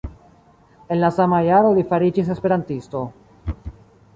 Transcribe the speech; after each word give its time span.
En 0.95 0.99
la 1.03 1.11
sama 1.17 1.41
jaro 1.49 1.73
li 1.75 1.83
fariĝis 1.91 2.33
esperantisto. 2.37 3.03